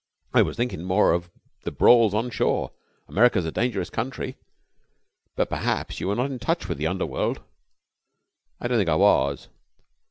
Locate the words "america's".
3.07-3.45